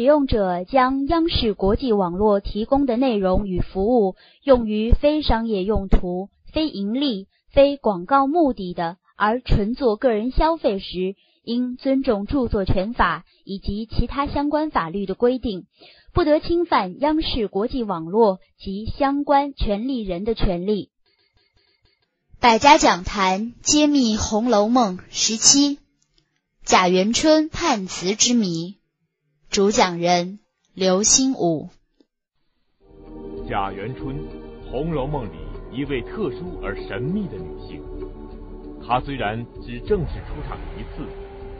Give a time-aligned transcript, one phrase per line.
[0.00, 15.66] 使用者将央视国际网络提供的内容与服务用于非商业用途、非盈利、非广告目的的，而纯做个人消费时，应尊重著作权法以及其他相关法律的规定，
[16.14, 20.88] 不得侵犯央视国际网络及相关权利人的权利。
[22.40, 25.78] 百家讲坛揭秘《红楼梦》十七，
[26.64, 28.79] 贾元春判词之谜。
[29.50, 30.38] 主讲人
[30.74, 31.70] 刘心武。
[33.48, 34.16] 贾元春，
[34.70, 35.38] 《红楼梦》里
[35.76, 37.82] 一位特殊而神秘的女性。
[38.86, 41.04] 她虽然只正式出场一次。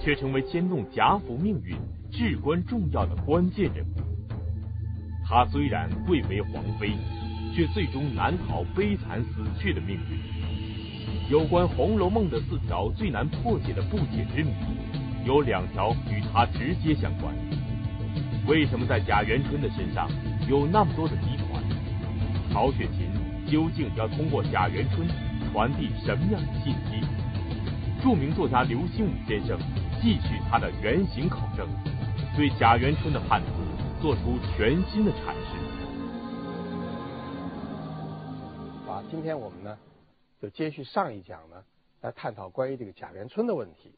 [0.02, 1.76] 却成为牵动贾府命运
[2.10, 4.00] 至关重要的关键人物。
[5.28, 6.92] 她虽然贵为皇妃，
[7.54, 11.30] 却最终难逃悲惨死去的命运。
[11.30, 14.54] 有关《红楼梦》的四条最难破解的不解之谜，
[15.26, 17.34] 有两条与她直接相关。
[18.50, 20.10] 为什么在贾元春的身上
[20.48, 21.62] 有那么多的谜团？
[22.52, 23.08] 曹雪芹
[23.48, 25.06] 究竟要通过贾元春
[25.52, 27.00] 传递什么样的信息？
[28.02, 29.56] 著名作家刘心武先生。
[30.02, 31.68] 继续他的原型考证，
[32.34, 33.48] 对贾元春的判词
[34.02, 35.54] 做出全新的阐释。
[38.84, 39.78] 好，今天我们呢，
[40.42, 41.62] 就接续上一讲呢，
[42.00, 43.92] 来探讨关于这个贾元春的问题。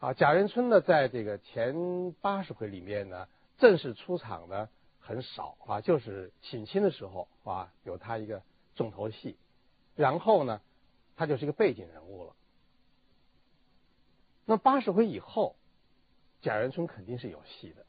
[0.00, 3.26] 啊，贾元春呢，在这个前八十回里面呢，
[3.58, 4.68] 正式出场呢
[5.00, 8.42] 很少啊，就是省亲的时候啊，有他一个
[8.76, 9.36] 重头戏，
[9.96, 10.60] 然后呢，
[11.16, 12.32] 他就是一个背景人物了。
[14.44, 15.56] 那八十回以后，
[16.42, 17.84] 贾元春肯定是有戏的，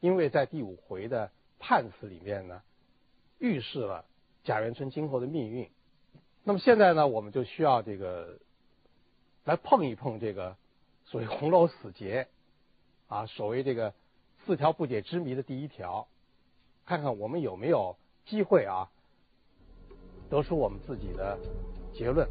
[0.00, 2.62] 因为在第五回的判词里面呢，
[3.38, 4.06] 预示了
[4.42, 5.70] 贾元春今后的命运。
[6.44, 8.38] 那么现在呢，我们就需要这个
[9.44, 10.56] 来碰一碰这个
[11.10, 12.28] 所谓红楼死结
[13.08, 13.92] 啊，所谓这个
[14.46, 16.06] 四条不解之谜的第一条，
[16.86, 18.88] 看看我们有没有机会啊，
[20.28, 21.36] 得出我们自己的
[21.92, 22.28] 结论。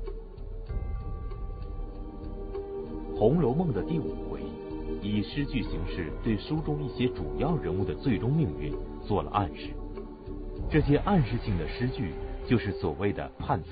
[3.19, 4.41] 《红楼梦》的第五回，
[5.01, 8.73] 以诗句形式对书中一些主要人物的最终命运
[9.06, 9.73] 做了暗示。
[10.72, 12.13] 这些暗示性的诗句，
[12.47, 13.72] 就是所谓的判词。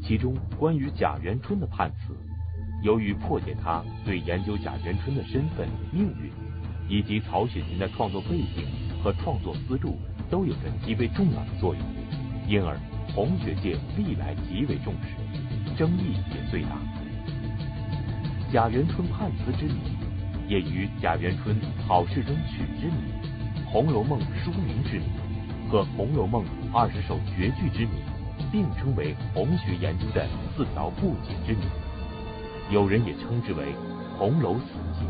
[0.00, 2.14] 其中关于贾元春的判词，
[2.82, 6.30] 由于破解他对研究贾元春的身份、命运，
[6.88, 8.66] 以及曹雪芹的创作背景
[9.02, 9.98] 和创作思路
[10.30, 11.82] 都有着极为重要的作用，
[12.46, 12.78] 因而
[13.14, 16.78] 红学界历来极为重视，争议也最大。
[18.52, 19.80] 贾元春判词之谜，
[20.46, 21.56] 也与贾元春
[21.88, 23.10] 好事中取之谜、
[23.66, 25.06] 《红楼梦》书名之谜
[25.68, 28.02] 和《红楼梦》二十首绝句之谜，
[28.52, 31.64] 并称为红学研究的四条不解之谜。
[32.68, 33.74] 有人也称之为
[34.18, 34.64] “红楼死
[34.98, 35.06] 结”。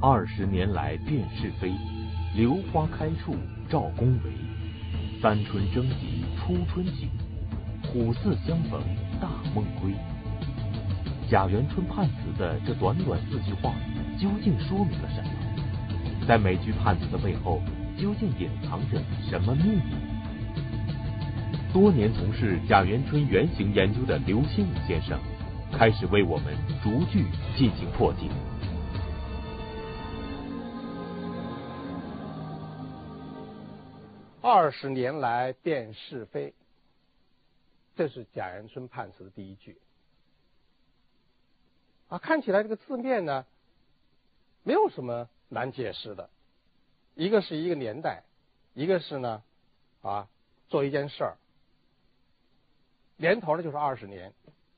[0.00, 1.72] 二十年来辨是非，
[2.36, 3.34] 榴花开处
[3.68, 4.30] 照宫闱。
[5.20, 7.08] 三春争及初春景，
[7.82, 8.80] 虎兕相逢
[9.20, 9.92] 大梦归。
[11.28, 13.74] 贾元春判词的这短短四句话，
[14.20, 15.30] 究竟说明了什么？
[16.28, 17.60] 在每句判词的背后，
[17.98, 19.82] 究竟隐藏着什么秘密？
[21.70, 25.20] 多年从事贾元春原型研究的刘心武先生，
[25.70, 27.26] 开始为我们逐句
[27.58, 28.26] 进行破解。
[34.40, 36.54] 二十年来辨是非，
[37.94, 39.78] 这是贾元春判词的第一句。
[42.08, 43.44] 啊，看起来这个字面呢，
[44.62, 46.30] 没有什么难解释的。
[47.14, 48.22] 一个是一个年代，
[48.72, 49.42] 一个是呢，
[50.00, 50.28] 啊，
[50.68, 51.36] 做一件事儿，
[53.18, 54.32] 年头呢就是二十年，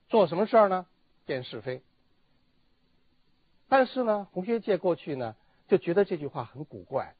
[0.09, 0.87] 做什么事儿呢？
[1.27, 1.83] 辨是非。
[3.69, 5.37] 但是呢，红学界过去呢
[5.69, 7.15] 就觉得这句话很古怪。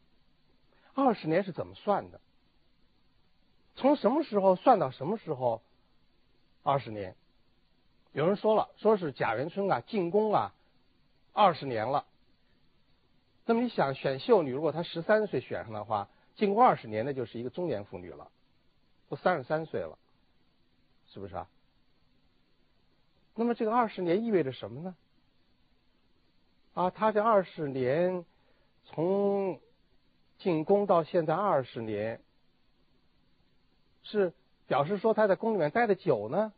[0.95, 2.21] 二十年是怎么算的？
[3.77, 5.63] 从什么时候算到什么时候？
[6.65, 7.15] 二十年？
[8.13, 10.53] 有人说了，说是贾元春啊进宫啊
[11.33, 12.05] 二十年了。
[13.47, 18.31] 那么你想选秀女，如果她十三岁选上的话，进宫二十年，那就是一个中年妇女了，
[19.09, 19.97] 都三十三岁了，
[21.13, 21.49] 是不是啊？
[23.35, 24.95] 那么这个二十年意味着什么呢？
[26.75, 28.25] 啊，他这二十年
[28.85, 29.61] 从
[30.39, 32.21] 进宫到现在二十年，
[34.03, 34.33] 是
[34.67, 36.53] 表示说他在宫里面待的久呢？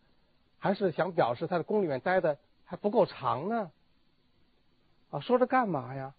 [0.59, 3.71] 还是想表示他在宫里面待的还不够长呢？
[5.11, 6.15] 啊，说着干嘛呀？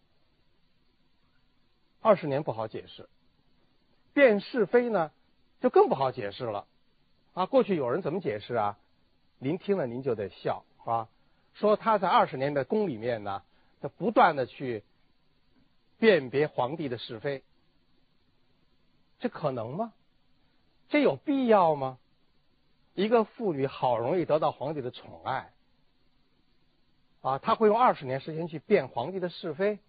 [2.01, 3.07] 二十年不好解释，
[4.13, 5.11] 辨是非呢
[5.61, 6.67] 就更不好解释了。
[7.33, 8.77] 啊，过去有人怎么解释啊？
[9.39, 11.09] 您听了您就得笑啊，
[11.53, 13.43] 说他在二十年的宫里面呢，
[13.81, 14.83] 他不断的去
[15.97, 17.43] 辨别皇帝的是非，
[19.19, 19.93] 这可能吗？
[20.89, 21.97] 这有必要吗？
[22.93, 25.51] 一个妇女好容易得到皇帝的宠爱，
[27.21, 29.79] 啊，他会用二十年时间去辨皇帝的是非？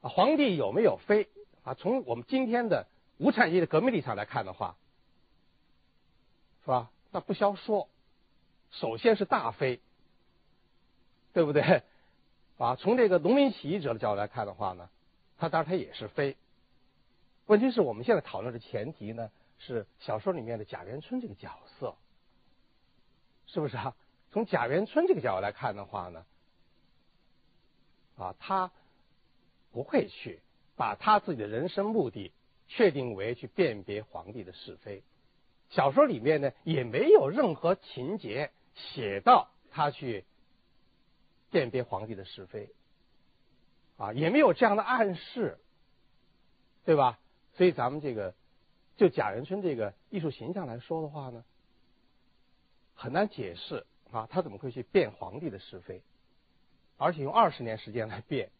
[0.00, 1.28] 啊，皇帝有没有非？
[1.62, 2.86] 啊，从我们今天的
[3.18, 4.76] 无产阶级的革命立场来看的话，
[6.64, 6.90] 是吧？
[7.12, 7.88] 那不消说，
[8.70, 9.80] 首先是大非，
[11.34, 11.82] 对不对？
[12.56, 14.88] 啊，从这个农民起义者的角度来看的话呢，
[15.36, 16.36] 他当然他也是非。
[17.46, 21.96] 问题是我们现在讨论的前提呢，是小说里面的贾元春这个角色，
[23.46, 23.94] 是不是啊？
[24.30, 26.24] 从贾元春这个角度来看的话呢，
[28.16, 28.70] 啊，他
[29.70, 30.40] 不会去
[30.76, 32.32] 把他自己的人生目的
[32.68, 35.02] 确定为去辨别皇帝的是非。
[35.74, 40.24] 小说里面呢，也没有任何情节写到他去
[41.50, 42.70] 辨别皇帝的是非，
[43.96, 45.58] 啊，也没有这样的暗示，
[46.84, 47.18] 对吧？
[47.54, 48.34] 所以咱们这个
[48.96, 51.44] 就贾元春这个艺术形象来说的话呢，
[52.94, 56.02] 很难解释啊，他怎么会去辨皇帝的是非，
[56.98, 58.50] 而且用二十年时间来辨，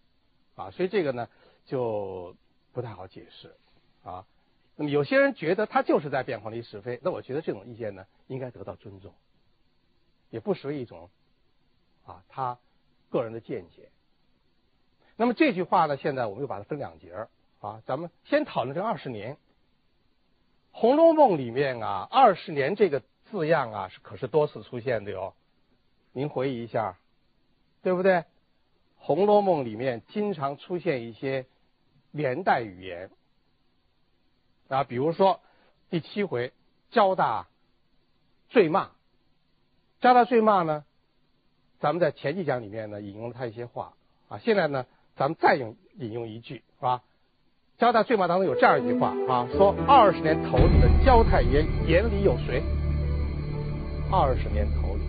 [0.56, 1.28] 啊，所以这个呢
[1.64, 2.36] 就
[2.72, 3.54] 不太好解释
[4.02, 4.26] 啊。
[4.76, 9.14] 那么有些人觉得他就是在辨皇帝是非，那我觉得这种意见呢应该得到尊重，
[10.30, 11.10] 也不失为一种
[12.04, 12.58] 啊他
[13.10, 13.88] 个人的见解。
[15.16, 17.28] 那么这句话呢，现在我们又把它分两节
[17.60, 19.34] 啊，咱们先讨论这二十年，
[20.72, 23.00] 《红楼梦》里面啊，“二十年”这个
[23.30, 25.34] 字样啊，是可是多次出现的哟。
[26.12, 26.98] 您回忆一下，
[27.82, 28.12] 对不对？
[28.96, 31.46] 《红楼梦》里面经常出现一些
[32.10, 33.08] 连带语言。
[34.74, 35.40] 啊，比如说
[35.88, 36.52] 第七回
[36.90, 37.46] 交大
[38.48, 38.88] 醉骂，
[40.00, 40.84] 交大醉骂呢，
[41.78, 43.92] 咱们在前几讲里面呢引用了他一些话
[44.28, 44.84] 啊，现在呢
[45.14, 47.02] 咱们再用引用一句是吧？
[47.78, 52.60] 交大醉骂当中有这样一句话啊，说二十年头里的焦太爷眼里有谁？
[54.10, 55.02] 二十年头里，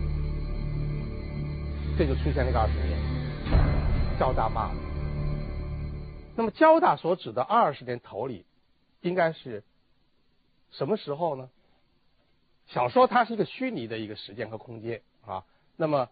[1.98, 2.98] 这就出现了个二十年，
[4.16, 4.76] 交大骂了。
[6.36, 8.45] 那么交大所指的二十年头里。
[9.06, 9.62] 应该是
[10.70, 11.48] 什么时候呢？
[12.66, 15.44] 小说它是一个虚拟的一个时间和空间啊。
[15.76, 16.10] 那么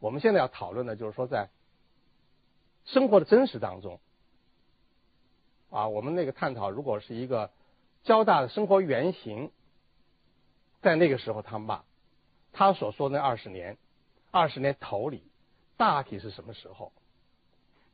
[0.00, 1.48] 我们现在要讨论的，就是说在
[2.84, 3.98] 生活的真实当中
[5.70, 7.50] 啊，我们那个探讨，如果是一个
[8.04, 9.50] 交大的生活原型，
[10.82, 11.84] 在那个时候他骂
[12.52, 13.78] 他所说的那二十年，
[14.30, 15.22] 二十年头里
[15.78, 16.92] 大体是什么时候？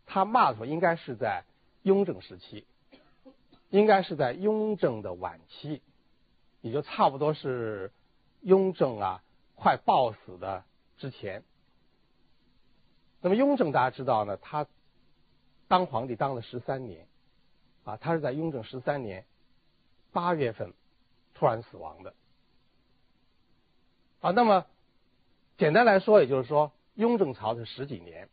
[0.06, 1.44] 他骂的时候应该是在
[1.82, 2.66] 雍正时期。
[3.70, 5.82] 应该是在雍正的晚期，
[6.60, 7.92] 也就差不多是
[8.40, 9.22] 雍正啊
[9.56, 10.64] 快暴死的
[10.96, 11.44] 之前。
[13.20, 14.66] 那么雍正大家知道呢，他
[15.66, 17.06] 当皇帝当了十三年，
[17.84, 19.26] 啊，他是在雍正十三年
[20.12, 20.72] 八月份
[21.34, 22.14] 突然死亡的。
[24.20, 24.66] 啊，那么
[25.58, 28.28] 简单来说，也就是说，雍正朝是十几年，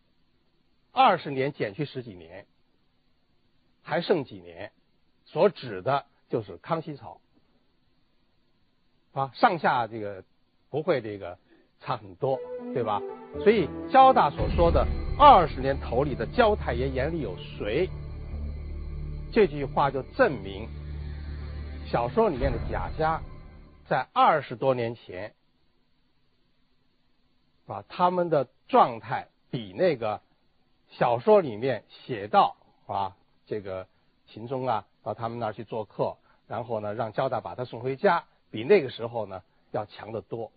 [0.91, 2.45] 二十年减去十几年，
[3.81, 4.71] 还剩几年？
[5.25, 7.19] 所指的就是康熙朝
[9.13, 10.23] 啊，上下这个
[10.69, 11.37] 不会这个
[11.81, 12.39] 差很多，
[12.73, 13.01] 对吧？
[13.43, 14.87] 所以交大所说的
[15.19, 17.89] “二十年头里的焦太爷眼里有谁”
[19.33, 20.67] 这句话，就证明
[21.87, 23.21] 小说里面的贾家
[23.87, 25.33] 在二十多年前
[27.67, 30.21] 啊，他们的状态比那个
[30.91, 33.87] 小说里面写到啊，这个
[34.27, 34.85] 秦钟啊。
[35.05, 40.51] 到他们那儿去做客，然后呢，让交大把他送回家，比那个时候呢要强得多，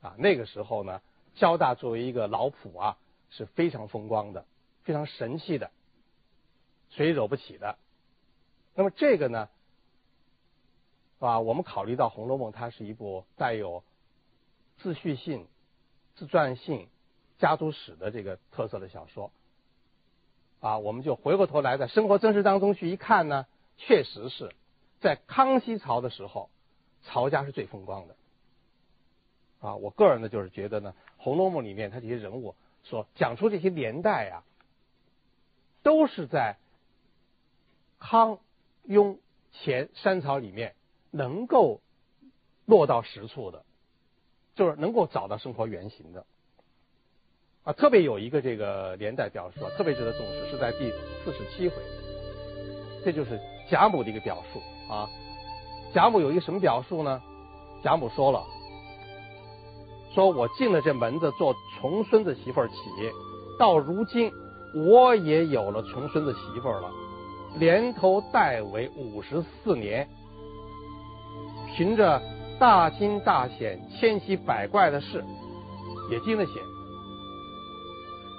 [0.00, 1.02] 啊，那个时候呢，
[1.34, 2.96] 交大作为一个老普啊，
[3.28, 4.44] 是非常风光的，
[4.84, 5.72] 非常神气的，
[6.90, 7.76] 谁惹不起的。
[8.76, 9.48] 那么这个呢，
[11.18, 13.82] 啊，我们考虑到《红楼梦》它是一部带有
[14.78, 15.48] 自叙性、
[16.14, 16.86] 自传性、
[17.40, 19.32] 家族史的这个特色的小说，
[20.60, 23.44] 啊，我们就回过头来在生活真实当中去一看呢。
[23.78, 24.52] 确实是
[25.00, 26.50] 在康熙朝的时候，
[27.02, 28.16] 曹家是最风光的。
[29.60, 32.54] 啊，我个人呢就是觉得呢，《红楼梦》里面他这些人物
[32.84, 34.44] 所讲出这些年代啊，
[35.82, 36.56] 都是在
[37.98, 38.38] 康、
[38.84, 39.18] 雍、
[39.52, 40.74] 乾三朝里面
[41.10, 41.80] 能够
[42.66, 43.64] 落到实处的，
[44.54, 46.26] 就是能够找到生活原型的。
[47.64, 50.90] 啊，特别有一个这个年代表述啊，特别值得重视，是在第
[51.24, 51.76] 四十七回，
[53.04, 53.55] 这就是。
[53.68, 54.60] 贾母的一个表述
[54.92, 55.08] 啊，
[55.92, 57.20] 贾母有一个什么表述呢？
[57.82, 58.42] 贾母说了，
[60.14, 62.74] 说我进了这门子做重孙子媳妇儿起，
[63.58, 64.30] 到如今
[64.90, 66.90] 我也有了重孙子媳妇儿了，
[67.58, 70.08] 连头带尾五十四年，
[71.74, 72.20] 凭着
[72.58, 75.24] 大惊大险、千奇百怪的事，
[76.10, 76.54] 也惊了险。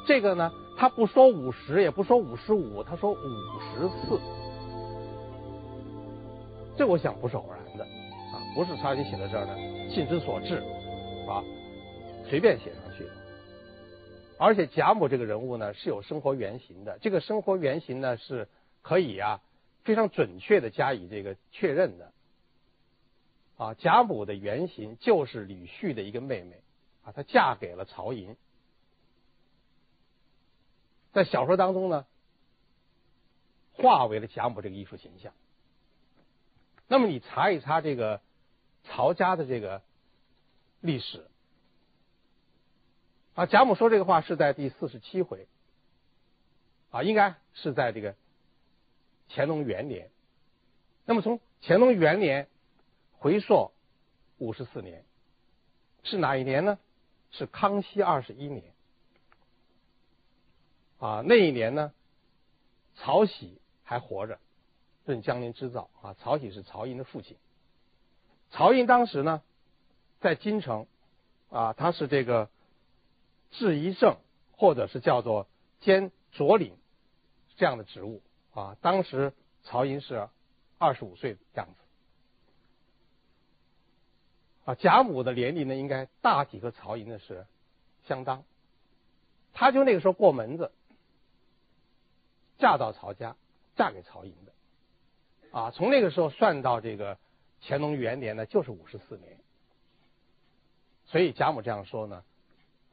[0.06, 4.20] 这个呢，他不说五十，也不说五十五，他说五十四。
[6.78, 10.58] 这我想不是偶然的啊，不是曹雪芹写到这儿呢，兴之所至
[11.28, 11.44] 啊，
[12.30, 13.12] 随便写上去的。
[14.38, 18.48] 而且贾母这个人物呢是有生活原型的，这个生活原型呢是
[18.84, 19.42] 可以啊
[19.84, 22.12] 非常准确的加以这个确认的。
[23.58, 26.62] 啊，贾母的原型就是李煦的一个妹妹
[27.04, 28.36] 啊，她嫁给了曹寅。
[31.12, 32.06] 在小说当中呢，
[33.74, 35.34] 化为了贾母这个艺术形象。
[36.88, 38.22] 那么你查一查这个
[38.84, 39.82] 曹家的这个
[40.80, 41.28] 历史
[43.36, 45.48] 啊，贾母说这个话是在第四十七回
[46.92, 48.16] 啊，应该是在这个
[49.30, 50.10] 乾隆元年。
[51.06, 52.48] 那么从乾隆元年
[53.20, 53.72] 回溯
[54.38, 55.04] 五十四年，
[56.04, 56.80] 是哪一年呢？
[57.32, 58.64] 是康熙二十一年
[60.98, 61.92] 啊，那一年呢，
[62.96, 64.40] 曹玺还活着。
[65.08, 67.38] 任江宁织造啊，曹玺是曹寅的父亲。
[68.52, 69.42] 曹寅当时呢，
[70.20, 70.88] 在京城
[71.50, 72.50] 啊，他是这个
[73.52, 74.18] 制仪正，
[74.52, 75.48] 或者是叫做
[75.82, 76.78] 兼左领
[77.56, 78.22] 这样的职务
[78.54, 78.78] 啊。
[78.82, 79.34] 当时
[79.64, 80.28] 曹寅是
[80.78, 81.74] 二十五岁的样子
[84.66, 84.76] 啊。
[84.76, 87.46] 贾母的年龄呢，应该大体和曹寅的是
[88.08, 88.44] 相当。
[89.54, 90.72] 他就那个时候过门子，
[92.60, 93.36] 嫁到曹家，
[93.76, 94.54] 嫁给曹寅的。
[95.52, 97.18] 啊，从那个时候算到这个
[97.62, 99.38] 乾隆元年呢，就是五十四年。
[101.06, 102.24] 所以贾母这样说呢，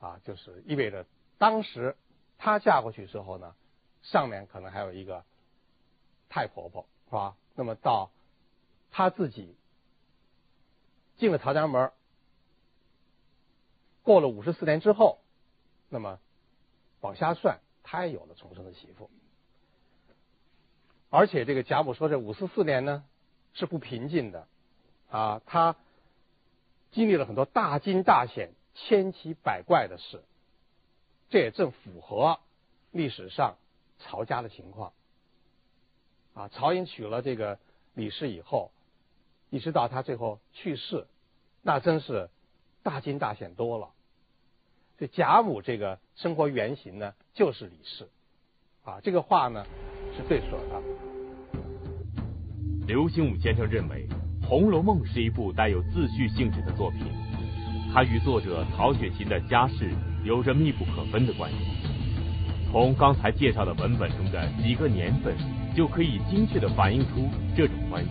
[0.01, 1.05] 啊，就是意味着
[1.37, 1.97] 当时
[2.39, 3.55] 她嫁过去之后呢，
[4.03, 5.25] 上面可能还有一个
[6.29, 7.37] 太婆婆，是吧？
[7.55, 8.11] 那么到
[8.91, 9.57] 她自己
[11.17, 11.91] 进了曹家门，
[14.03, 15.19] 过了五十四年之后，
[15.89, 16.21] 那么
[17.01, 19.11] 往下算，她也有了重生的媳妇。
[21.15, 23.05] 而且这个贾母说，这五四四年呢
[23.53, 24.49] 是不平静的，
[25.09, 25.77] 啊，他
[26.91, 30.25] 经历了很多大惊大险、千奇百怪的事，
[31.31, 32.41] 这也正符合
[32.91, 33.55] 历史上
[34.01, 34.93] 曹家的情况。
[36.35, 37.61] 啊，曹寅娶了这个
[37.95, 38.73] 李氏以后，
[39.51, 41.07] 一直到他最后去世，
[41.63, 42.29] 那真是
[42.83, 43.91] 大惊大险多了。
[44.99, 48.09] 这贾母这个生活原型呢，就是李氏，
[48.83, 49.65] 啊，这个话呢
[50.17, 50.81] 是对说的。
[52.87, 54.07] 刘心武先生认为，
[54.47, 57.01] 《红楼梦》是一部带有自叙性质的作品，
[57.93, 59.91] 它与作者曹雪芹的家世
[60.23, 61.57] 有着密不可分的关系。
[62.71, 65.35] 从刚才介绍的文本中的几个年份，
[65.75, 68.11] 就可以精确地反映出这种关系。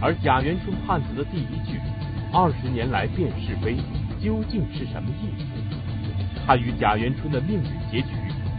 [0.00, 1.80] 而贾元春判词的第一句
[2.32, 3.76] “二十年来辨是非”，
[4.22, 5.44] 究竟是什么意思？
[6.46, 8.08] 它与贾元春的命运结局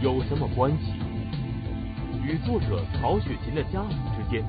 [0.02, 0.97] 有什么关系？
[2.28, 4.44] 与作者曹雪芹的家族之间？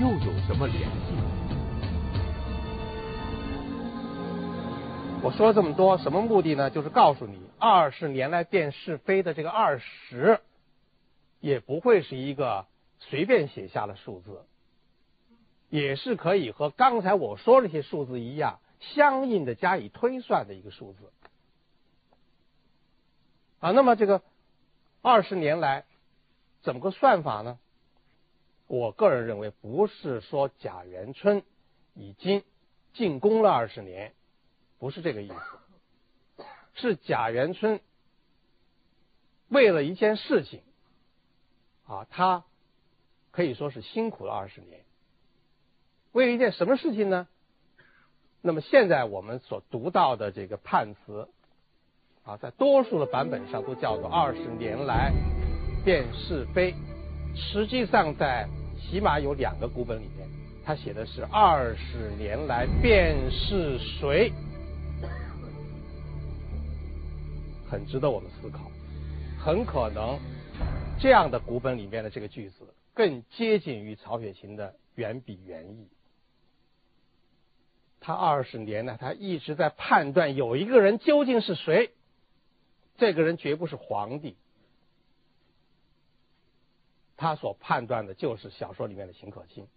[0.00, 1.14] 又有什么联系？
[5.22, 6.70] 我说了这么多，什么目的呢？
[6.70, 10.40] 就是告诉你，二十年来辨是非的这个二十，
[11.38, 12.66] 也不会是一个
[12.98, 14.42] 随便写下的数字，
[15.68, 21.12] 也是可以和刚才我说那些数字一样，相应的加以推算的一个数字。
[23.60, 24.20] 啊，那么这个
[25.00, 25.84] 二十年来
[26.62, 27.58] 怎么个算法呢？
[28.66, 31.42] 我个人认为，不是说贾元春
[31.94, 32.44] 已经
[32.92, 34.12] 进宫了二十年，
[34.78, 37.80] 不是这个意思，是贾元春
[39.48, 40.62] 为了一件事情，
[41.86, 42.44] 啊，他
[43.32, 44.84] 可以说是辛苦了二十年。
[46.12, 47.26] 为了一件什么事情呢？
[48.40, 51.28] 那么现在我们所读到的这个判词，
[52.24, 55.12] 啊，在多数的版本上都叫做“二十年来
[55.84, 56.74] 辨是非”，
[57.34, 58.48] 实际上在。
[58.90, 60.26] 起码有两个古本里面，
[60.64, 64.32] 他写的是二十年来辨是谁，
[67.68, 68.68] 很值得我们思考。
[69.38, 70.18] 很可能
[70.98, 75.86] 这样的古本里面的这个句子更接近于曹雪芹的原笔原意。
[78.00, 81.90] 他二十年呢，他一直在判断有一个人究竟是谁，
[82.98, 84.36] 这个人绝不是皇帝。
[87.20, 89.68] 他所判断的就是小说里面的秦可卿。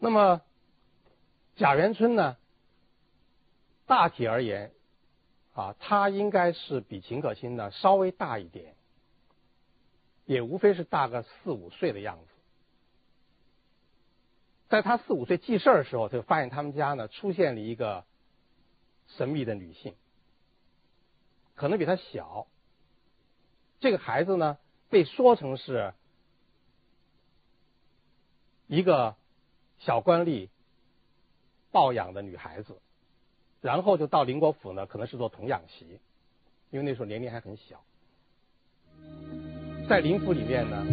[0.00, 0.42] 那么
[1.54, 2.36] 贾元春呢？
[3.86, 4.72] 大体而言，
[5.54, 8.74] 啊，他应该是比秦可卿呢稍微大一点，
[10.24, 12.26] 也无非是大个四五岁的样子。
[14.68, 18.04] 在他四五岁记事儿的时候，就发现他们家呢出现了一个
[19.06, 19.94] 神秘的女性，
[21.54, 22.48] 可能比他小。
[23.82, 24.56] 这个孩子呢
[24.88, 25.92] 被说成是
[28.68, 29.16] 一个
[29.80, 30.48] 小官吏
[31.72, 32.78] 抱养的女孩子。
[33.60, 36.00] 然后就到宁国府呢，可能是做童养媳，
[36.70, 37.80] 因为那时候年龄还很小，
[39.88, 40.84] 在林府里面呢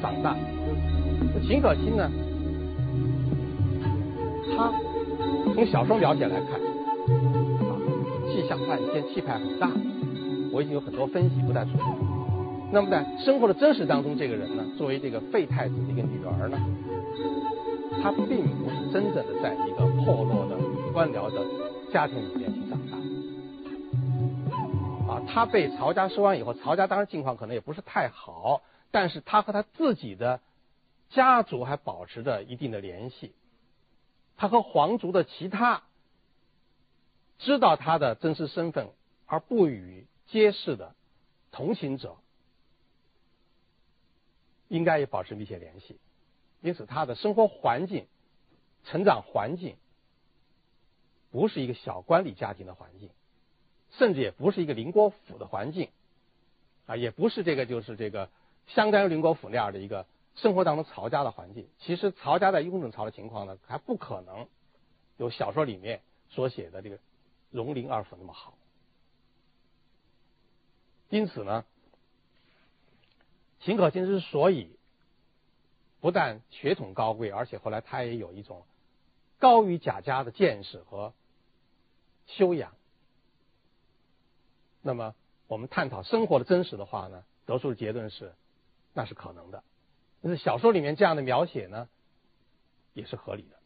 [0.00, 0.36] 长大。
[1.46, 2.10] 秦可卿呢，
[4.56, 4.72] 他
[5.54, 7.78] 从小说描写来看，啊，
[8.32, 9.70] 气象万千，气派很大。
[10.52, 12.70] 我已经有很多分析，不再重复。
[12.70, 16.58] 那么在生活的真实当中，这个人呢，作为这个废太子的一个女儿呢，
[18.02, 20.56] 她并不是真正的在一个破落的。
[20.92, 21.42] 官僚的
[21.90, 22.98] 家庭里面去长大，
[25.14, 30.40] 啊，他被曹家收养以后，曹家当然境况可能也不是太好，但是他和他自己的
[31.08, 33.32] 家族还保持着一定的联系，
[34.36, 35.80] 他和皇族的其他
[37.38, 38.88] 知道他的真实身份
[39.24, 40.94] 而不与揭示的
[41.50, 42.16] 同行者，
[44.68, 45.98] 应该也保持密切联系，
[46.62, 48.06] 因此他的生活环境、
[48.84, 49.76] 成长环境。
[51.30, 53.08] 不是一个小官吏家庭的环境，
[53.92, 55.88] 甚至也不是一个邻国府的环境，
[56.84, 58.28] 啊，也不是这个就是这个
[58.66, 61.68] 相当于邻国府那样的一个生活当中曹家的环境。
[61.78, 64.46] 其实曹家在雍正朝的情况呢，还不可能
[65.16, 66.98] 有小说里面所写的这个
[67.50, 68.54] 荣陵二府那么好。
[71.12, 71.66] 因此呢，
[73.60, 74.78] 秦可卿之所以
[76.00, 78.64] 不但血统高贵，而且后来他也有一种
[79.38, 81.12] 高于贾家的见识和。
[82.28, 82.72] 修养。
[84.80, 85.14] 那么，
[85.48, 88.32] 我们探讨生活的真实的话呢，得出的结论是，
[88.94, 89.64] 那是可能的。
[90.22, 91.88] 但是小说里面这样的描写呢，
[92.94, 93.58] 也是合理的。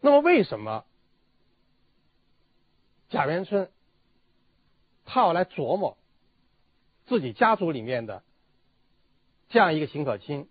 [0.00, 0.84] 那么，为什么
[3.10, 3.70] 贾元春
[5.12, 5.98] 他要来琢磨
[7.04, 8.22] 自己家族里面的
[9.50, 10.48] 这样一个秦可卿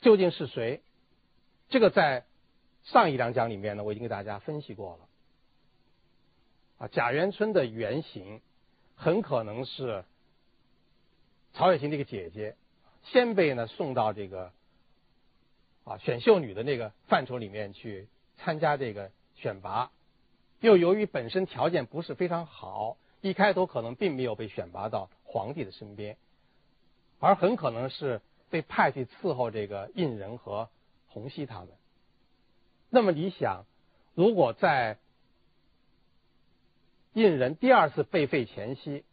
[0.00, 0.80] 究竟是谁？
[1.68, 2.24] 这个在
[2.84, 5.08] 上一两讲里面呢，我已经给大家分析过了。
[6.78, 8.40] 啊，贾元春的原型
[8.96, 10.06] 很可能是
[11.52, 12.56] 曹雪芹这个姐姐，
[13.02, 14.52] 先被呢送到这个
[15.84, 19.90] 啊选秀女的那个范畴里面去参加这个选拔，
[20.60, 26.16] 又由于本身条件不是非常好，一开头可能并没有被选拔到皇帝的身边，
[27.18, 30.68] 而很可能是被派去伺候这个胤仁和
[31.08, 31.68] 洪熙他们。
[32.90, 33.64] 那么你想，
[34.14, 34.98] 如果在
[37.12, 39.04] 胤仁第二次被废前夕，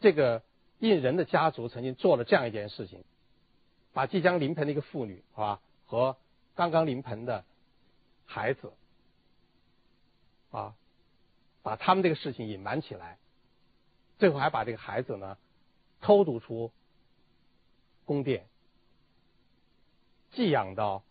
[0.00, 0.42] 这个
[0.78, 3.04] 胤仁的家族曾经做了这样一件事情，
[3.92, 6.16] 把即将临盆的一个妇女啊和
[6.54, 7.44] 刚刚临盆的
[8.24, 8.72] 孩子
[10.50, 10.74] 啊，
[11.62, 13.18] 把他们这个事情隐瞒起来，
[14.18, 15.38] 最后还把这个孩子呢
[16.00, 16.72] 偷渡出
[18.04, 18.46] 宫殿，
[20.32, 21.02] 寄养到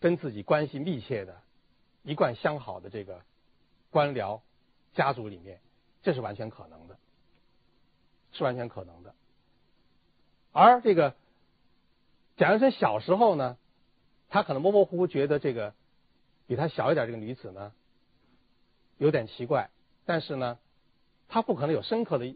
[0.00, 1.40] 跟自己关系密切的、
[2.02, 3.22] 一贯相好的这个
[3.90, 4.40] 官僚。
[4.94, 5.60] 家族里面，
[6.02, 6.98] 这是完全可能的，
[8.32, 9.14] 是完全可能的。
[10.50, 11.14] 而这个
[12.36, 13.58] 蒋元春小时候呢，
[14.28, 15.72] 他可能模模糊糊觉得这个
[16.48, 17.72] 比他小一点这个女子呢
[18.98, 19.70] 有点奇怪，
[20.04, 20.58] 但是呢，
[21.28, 22.26] 他不可能有深刻的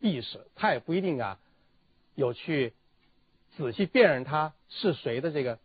[0.00, 1.38] 意识，他也不一定啊
[2.14, 2.74] 有去
[3.56, 5.58] 仔细辨认他是谁的这个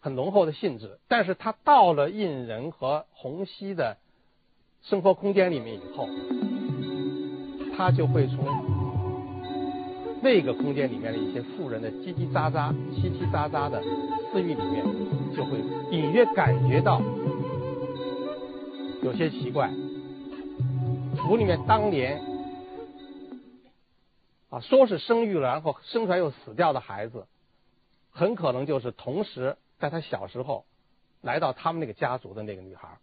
[0.00, 0.98] 很浓厚的性质。
[1.08, 3.98] 但是他到了印人和洪熙的。
[4.84, 6.08] 生活空间里面以后，
[7.76, 8.46] 他就会从
[10.22, 13.82] 那个空间里面的一些富人的叽叽喳喳、叽叽喳喳的
[14.30, 14.86] 私语里面，
[15.34, 15.58] 就会
[15.90, 17.02] 隐约感觉到
[19.02, 19.70] 有些奇怪。
[21.16, 22.20] 府里面当年
[24.50, 27.26] 啊，说是生育了，然后生出来又死掉的孩子，
[28.10, 30.64] 很可能就是同时在他小时候
[31.20, 32.98] 来到他们那个家族的那个女孩。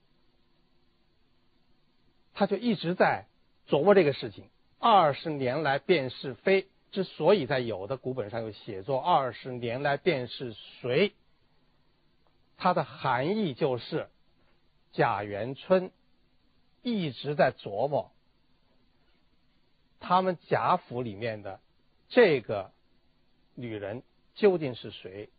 [2.34, 3.28] 他就一直在
[3.70, 4.50] 琢磨这个事情。
[4.80, 11.14] 二十年来辨是非，之所以在有的古本上有写作“二十年来辨是谁”，
[12.58, 14.10] 它的含义就是
[14.96, 15.92] 贾元春
[16.82, 18.12] 一直在琢磨
[20.00, 21.60] 他们贾府里面的
[22.08, 22.72] 这个
[23.56, 24.04] 女人
[24.36, 25.30] 究竟是谁。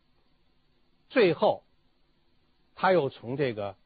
[1.09, 1.62] 最后，
[2.75, 3.77] 他又从这个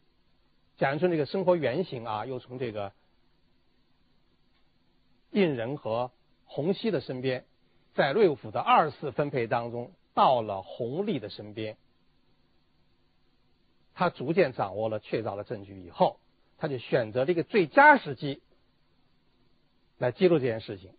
[0.77, 2.93] 贾元春这个生活原型啊，又从这个
[5.31, 6.11] 胤仁和
[6.47, 7.45] 洪熙的身边，
[7.95, 11.77] 在瑞府的二次分配当中，到了弘历的身边。
[14.01, 16.21] 他逐渐掌握了确凿的证据以后，
[16.57, 18.41] 他就选择了一个最佳时机
[19.99, 20.91] 来揭露这件事情。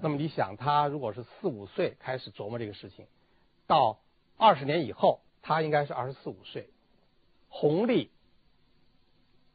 [0.00, 3.08] 那么你想，他如果是四五岁开始琢磨这个事情，
[3.66, 3.98] 到
[4.36, 6.70] 二十年以后，他应该是二十四五岁。
[7.48, 8.12] 红利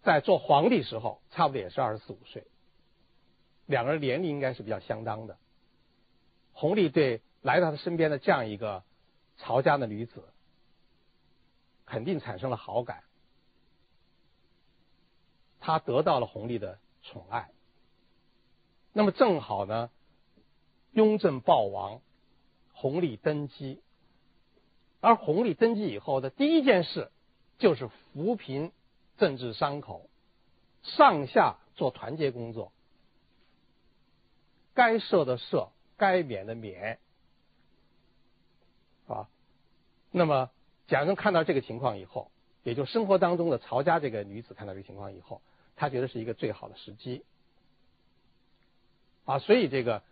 [0.05, 2.45] 在做皇帝时候，差不多也是二十四五岁，
[3.65, 5.37] 两个人年龄应该是比较相当的。
[6.53, 8.83] 弘历对来到他身边的这样一个
[9.37, 10.23] 曹家的女子，
[11.85, 13.03] 肯定产生了好感，
[15.59, 17.49] 他得到了弘历的宠爱。
[18.93, 19.89] 那么正好呢。
[20.91, 21.99] 雍正暴亡，
[22.71, 23.81] 弘历登基，
[25.01, 27.11] 而弘历登基以后的第一件事
[27.57, 28.71] 就是扶贫
[29.17, 30.09] 政治伤口，
[30.83, 32.71] 上下做团结工作，
[34.73, 36.99] 该赦的赦，该免的免，
[39.07, 39.29] 啊，
[40.11, 40.49] 那么
[40.87, 42.31] 贾政看到这个情况以后，
[42.63, 45.41] 也就生活当中的曹家这个女子看到这个情况以后，
[45.75, 47.23] 他觉得是一个最好的时机，
[49.25, 50.03] 啊，所以这个。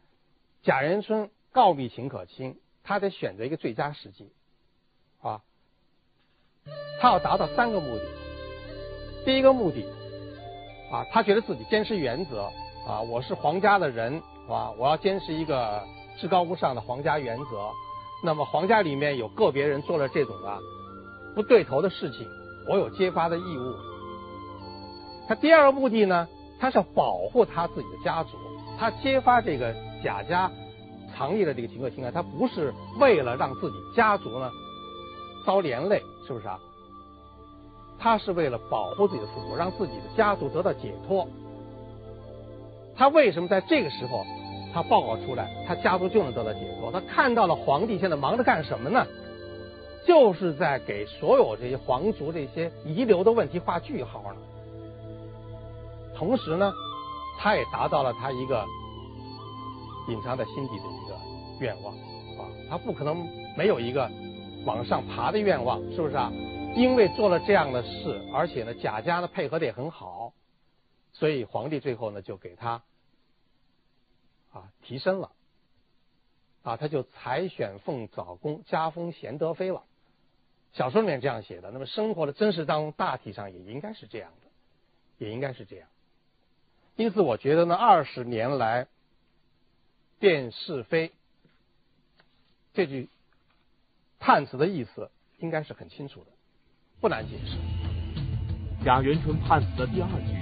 [0.66, 4.32] 贾元春告密秦可卿，他得选择一个最佳时机，
[5.20, 5.44] 啊，
[7.02, 8.23] 他要达到三个目的。
[9.26, 9.86] 第一个目的，
[10.92, 12.44] 啊，他觉得自己坚持原则，
[12.88, 15.82] 啊，我是皇家的人，啊，我要坚持一个
[16.20, 17.70] 至高无上的皇家原则。
[18.24, 20.58] 那么皇家里面有个别人做了这种啊
[21.36, 22.28] 不对头的事情，
[22.70, 23.76] 我有揭发的义务。
[25.28, 26.28] 他第二个目的呢，
[26.60, 28.38] 他是要保护他自己的家族，
[28.78, 29.74] 他揭发这个。
[30.04, 30.52] 贾家
[31.16, 34.52] 藏匿的这个秦可卿啊，他不是为了让自己家族呢
[35.46, 36.60] 遭连累，是不是啊？
[38.04, 41.26] 他是为了保护自己的父母，让自己的家族得到解脱。
[42.94, 44.26] 他为什么在这个时候
[44.74, 46.92] 他报告出来，他家族就能得到解脱？
[46.92, 49.08] 他看到了皇帝现在忙着干什么呢？
[50.06, 54.42] 就是在给所有这些皇族这些遗留的问题画句号呢。
[56.14, 56.74] 同时呢，
[57.40, 58.66] 他也达到了他一个。
[60.10, 61.16] 隐藏在心底的一个
[61.62, 63.26] 愿望啊，他不可能
[63.58, 64.12] 没有一个
[64.66, 66.30] 往上爬的愿望，是不是啊？
[66.76, 70.34] 因为做了这样的事，而且呢，贾家呢配合的也很好，
[71.14, 72.82] 所以皇帝最后呢就给他
[74.52, 75.32] 啊提升了
[76.64, 79.84] 啊，他就采选奉早宫，加封贤德妃了。
[80.74, 84.48] 小说里面这样写的，那么生活的真实当中，大体上也应该是这样的，
[85.26, 85.88] 也应该是这样。
[86.96, 88.88] 因此，我觉得呢，二十年来。
[90.20, 91.12] 辨是非
[92.74, 93.10] 这句
[94.20, 96.28] 判词的意思应该是很清楚的，
[97.04, 97.58] 不难解释。
[98.82, 100.40] 贾元春判词的第二句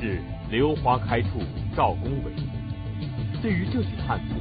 [0.00, 1.42] 是“榴花开处
[1.76, 2.32] 赵公为”。
[3.42, 4.32] 对于这句判词，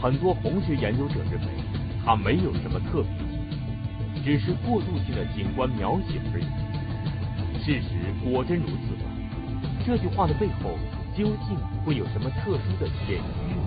[0.00, 1.48] 很多红学研究者认为
[2.04, 3.10] 它没有什么特别
[4.22, 6.46] 只是过渡性的景观描写而已。
[7.58, 7.90] 事实
[8.22, 9.10] 果真如此吗？
[9.84, 10.78] 这句话的背后
[11.12, 13.66] 究竟会有什么特殊的潜意呢？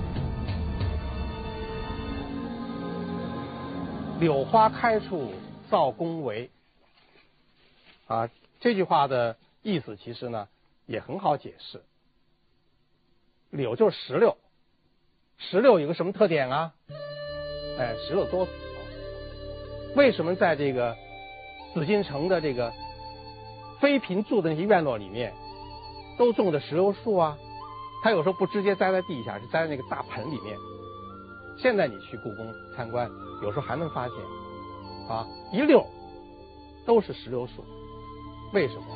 [4.22, 5.34] 柳花开处
[5.70, 6.48] 造宫闱，
[8.10, 10.48] 啊，这句话的意思其实呢
[10.88, 11.82] 也很好解释。
[13.52, 14.36] 柳就是石榴，
[15.38, 16.74] 石榴有个什么特点啊？
[17.78, 18.52] 哎，石榴多死。
[19.96, 20.98] 为什么在这个
[21.76, 22.74] 紫禁城的这个
[23.80, 25.32] 妃嫔住的那些院落里面
[26.18, 27.38] 都种的石榴树啊？
[28.04, 30.58] 它有时候不直接栽在地下，是栽在那个大盆里面。
[31.60, 33.08] 现在你去故宫参观。
[33.44, 34.16] 有时候还能发现，
[35.08, 35.86] 啊，一溜
[36.88, 37.64] 都是石榴树，
[38.52, 38.96] 为什么？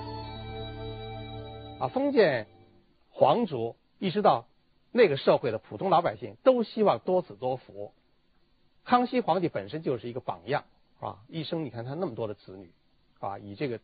[1.80, 2.48] 啊，封建
[3.12, 4.48] 皇族一直到
[4.92, 7.94] 那个社会的普通老百姓都希望多子多福。
[8.84, 10.66] 康熙皇帝本身就是一个榜样，
[11.00, 12.72] 啊，一生你看他那么多的子女，
[13.20, 13.80] 啊，以这个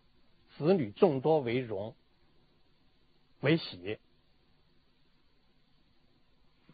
[0.58, 1.93] 子女众多为荣
[3.41, 3.99] 为喜。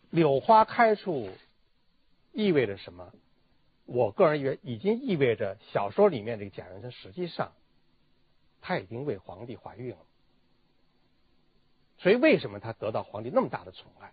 [0.10, 1.30] 柳花开处
[2.32, 3.12] 意味着什么？
[3.86, 7.52] 我个人以为，已经意味着小说里面这个贾元春实际上，
[8.66, 10.00] 她已经为皇帝怀孕了。
[12.00, 14.12] 所以，为什么他得到皇帝那么大的宠爱？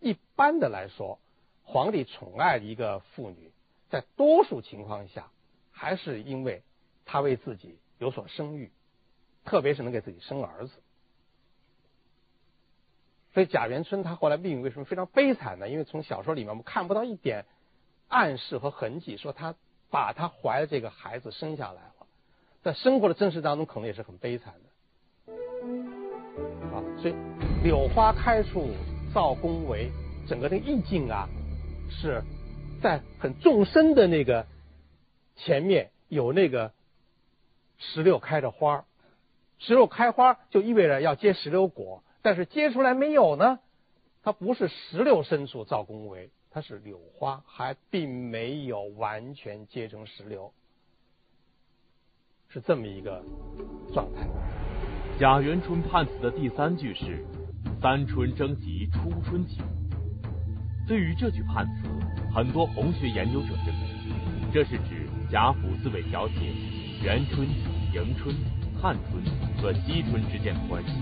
[0.00, 1.18] 一般的来说，
[1.62, 3.50] 皇帝宠爱一个妇女，
[3.88, 5.30] 在多数情况下，
[5.72, 6.62] 还是因为
[7.06, 8.70] 她为自己有所生育，
[9.46, 10.72] 特别是能给自己生儿子。
[13.32, 15.70] 所以贾元春他后来命运为什么非常悲惨呢？
[15.70, 17.46] 因为从小说里面我们看不到一点
[18.08, 19.56] 暗示和痕迹，说他
[19.90, 22.03] 把他怀的这个孩子生下来了，
[22.64, 25.34] 在生活的真实当中可能也是很悲惨的。
[26.74, 27.14] 啊，所以
[27.62, 28.70] 柳花开处
[29.12, 29.90] 造宫闱，
[30.26, 31.28] 整个那个意境啊，
[31.90, 32.22] 是
[32.82, 34.46] 在很纵深的那个
[35.36, 36.72] 前面有那个
[37.76, 38.86] 石榴开着花
[39.58, 42.02] 石榴开花就意味着要结石榴果。
[42.22, 43.58] 但是结出来没有呢？
[44.22, 50.54] 它不是石榴深处造宫闱，它是柳花，还并没有完全结成石榴，
[52.54, 53.20] 是这么一个
[53.92, 54.28] 状态。
[55.18, 57.26] 贾元春判词的第三句是
[57.82, 59.58] “三春争及初春景”。
[60.86, 61.88] 对于这句判词，
[62.32, 66.34] 很多红学研究者认为，这是指贾府自为调节
[67.02, 67.44] 元春、
[67.92, 68.32] 迎春、
[68.80, 69.20] 探春
[69.60, 70.92] 和惜春之间的关系。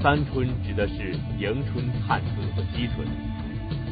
[0.00, 3.04] 三春指的是迎春、探春和惜春，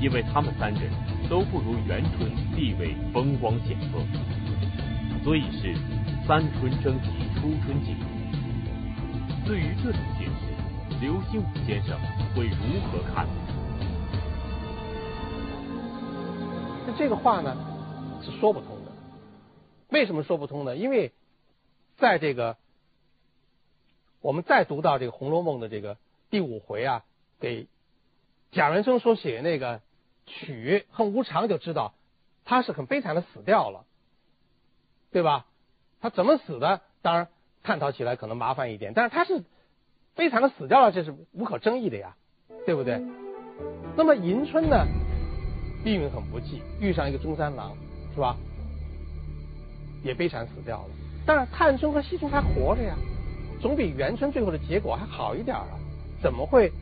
[0.01, 0.93] 因为他们三人
[1.29, 3.99] 都不如元春地位风光显赫，
[5.25, 5.75] 所以是
[6.31, 7.99] 三春争及初春景。
[9.45, 11.99] 对于这种解释，刘心武先生
[12.37, 13.27] 会如何看？
[16.87, 17.57] 那这个话呢
[18.23, 18.93] 是说不通的。
[19.89, 20.77] 为什么说不通呢？
[20.77, 21.11] 因为
[21.97, 22.57] 在这个。
[24.21, 25.97] 我们再读到这个《红楼梦》的这个
[26.31, 27.03] 第五回啊，
[27.41, 27.67] 给
[28.53, 29.81] 贾元春所写那个
[30.27, 31.93] 曲恨无常，就知道
[32.45, 33.85] 他是很悲惨的死掉了，
[35.11, 35.47] 对吧？
[36.01, 36.81] 他怎么死的？
[37.03, 37.29] 当然
[37.63, 39.45] 探讨起来可能麻烦一点，但是他是
[40.15, 42.17] 悲惨的死掉了，这是无可争议的呀，
[42.67, 43.01] 对不对？
[43.97, 44.87] 那么迎春呢，
[45.85, 47.77] 命运很不济，遇上一个中三郎，
[48.15, 48.37] 是吧？
[50.03, 50.89] 也悲惨死掉了。
[51.27, 52.95] 但是探春和惜春还活着呀。
[53.61, 55.69] 总比元春最后的结果还好一点啊！
[56.23, 56.73] 怎么会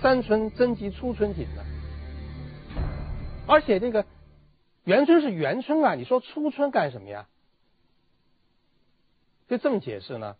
[0.00, 1.64] 三春争及初春景呢？
[3.48, 4.06] 而且这个
[4.84, 7.26] 元春是元春啊，你说初春干什么呀？
[9.48, 10.36] 就这么解释呢？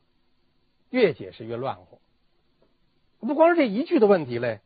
[0.91, 2.01] 越解释越乱乎。
[3.21, 4.61] 不光是这一句的问题嘞，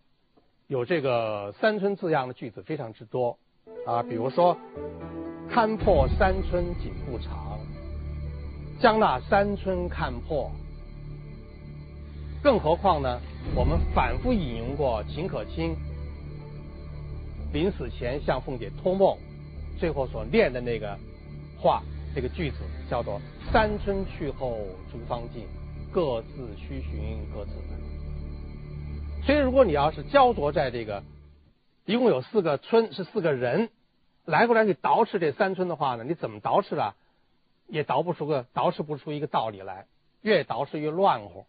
[0.66, 3.38] 有这个三春字样的句子非常之多
[3.86, 4.56] 啊，比如说
[5.50, 7.58] “看破三春景不长，
[8.80, 10.50] 将那三春看破”。
[12.42, 13.20] 更何况呢？
[13.54, 15.74] 我们反复引用过秦可卿
[17.52, 19.16] 临死前向凤姐托梦，
[19.78, 20.98] 最后所念的那个
[21.58, 21.82] 话，
[22.14, 22.56] 这个句子
[22.88, 23.20] 叫做
[23.52, 25.46] “三春去后诸芳尽，
[25.92, 27.52] 各自须寻各自”。
[29.24, 31.02] 所以，如果你要是焦灼在这个
[31.84, 33.70] 一共有四个春，是四个人
[34.24, 36.96] 来过来去捯饬这三春的话呢，你怎么捯饬啊？
[37.66, 39.86] 也捯不出个捯饬不出一个道理来，
[40.22, 41.46] 越捯饬越乱乎。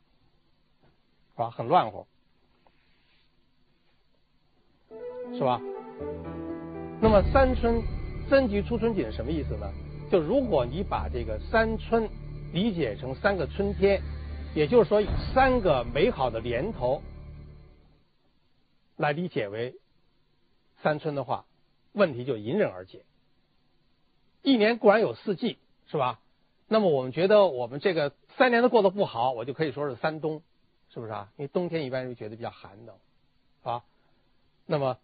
[1.35, 2.05] 啊，很乱乎，
[5.33, 5.59] 是吧？
[7.01, 7.81] 那么三春
[8.29, 9.71] 增及初春景什么意思呢？
[10.11, 12.09] 就如果你把这个三春
[12.51, 14.01] 理解成三个春天，
[14.53, 17.01] 也就是说以三个美好的年头
[18.97, 19.75] 来理解为
[20.83, 21.45] 三春的话，
[21.93, 23.05] 问题就迎刃而解。
[24.41, 26.19] 一年固然有四季，是吧？
[26.67, 30.41] 那么我们觉得我们这个三年都过得不好，我就可以说是三冬。
[30.93, 31.31] 是不是啊？
[31.37, 32.97] 因为冬天一般人觉得比较寒冷，
[33.63, 33.85] 啊，
[34.65, 34.99] 那么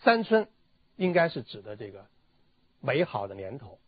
[0.00, 0.48] 三春
[0.96, 2.06] 应该是指的这个
[2.80, 3.78] 美好的年头，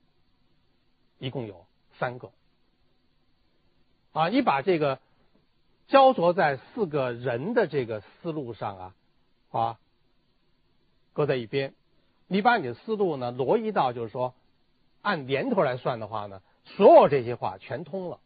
[1.18, 1.66] 一共有
[1.98, 2.31] 三个，
[4.12, 4.98] 啊，你把这个
[5.87, 8.94] 焦灼在四个人的这个思路上啊，
[9.50, 9.79] 啊，
[11.12, 11.74] 搁在一边，
[12.27, 14.35] 你把你的思路呢挪移到就是说
[15.03, 18.18] 按年头来算的话呢，所有这些话全通了，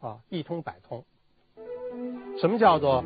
[0.00, 1.04] 啊，一通百通。
[2.40, 3.04] 什么叫做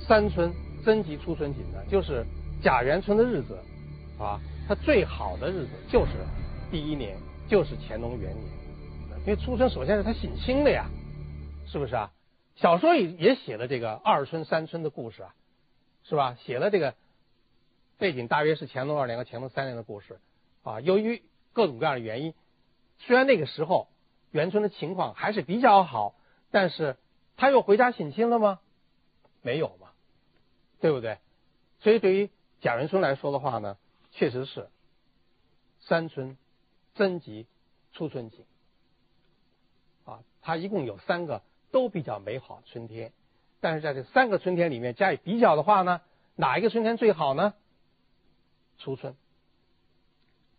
[0.00, 0.52] 三春
[0.84, 1.78] 增及初春锦呢？
[1.88, 2.24] 就是
[2.62, 3.58] 贾元春的日子
[4.18, 6.12] 啊，他最好的日子就是
[6.70, 8.46] 第一年，就是乾隆元年。
[9.22, 10.88] 因为初春首先是他省亲的呀，
[11.66, 12.12] 是不是啊？
[12.54, 15.34] 小说也也写了这个二春三春的故事啊，
[16.04, 16.36] 是吧？
[16.44, 16.94] 写了这个
[17.98, 20.20] 背景大约是乾隆二年和乾隆三年的故事
[20.62, 20.78] 啊。
[20.78, 22.32] 由于各种各样的原因，
[23.00, 23.88] 虽然那个时候
[24.30, 26.14] 元春的情况还是比较好。
[26.52, 26.96] 但是
[27.36, 28.60] 他又回家省亲了吗？
[29.42, 29.88] 没有嘛，
[30.80, 31.18] 对不对？
[31.80, 32.30] 所以对于
[32.60, 33.76] 贾元春来说的话呢，
[34.12, 34.68] 确实是
[35.80, 36.36] 三春
[36.94, 37.46] 增及
[37.92, 38.44] 初春景
[40.04, 43.12] 啊，它一共有三个都比较美好春天。
[43.60, 46.00] 但是在这三个春天里面加以比较的话呢，
[46.34, 47.54] 哪一个春天最好呢？
[48.78, 49.14] 初春